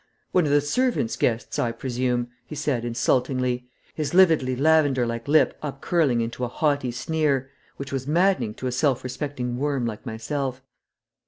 [0.31, 5.55] "One of the servant's guests, I presume?" he said, insultingly, his lividly lavender like lip
[5.61, 10.63] upcurling into a haughty sneer, which was maddening to a self respecting worm like myself.